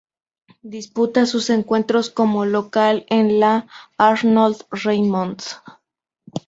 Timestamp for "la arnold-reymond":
3.39-5.43